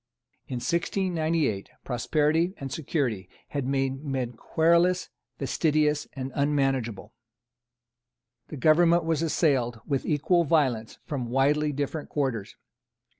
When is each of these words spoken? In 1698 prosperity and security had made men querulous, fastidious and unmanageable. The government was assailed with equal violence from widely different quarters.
In 0.47 0.55
1698 0.55 1.69
prosperity 1.83 2.55
and 2.57 2.71
security 2.73 3.29
had 3.49 3.67
made 3.67 4.03
men 4.03 4.33
querulous, 4.33 5.09
fastidious 5.37 6.07
and 6.13 6.31
unmanageable. 6.33 7.13
The 8.47 8.57
government 8.57 9.05
was 9.05 9.21
assailed 9.21 9.79
with 9.85 10.03
equal 10.07 10.43
violence 10.43 10.97
from 11.05 11.29
widely 11.29 11.71
different 11.71 12.09
quarters. 12.09 12.55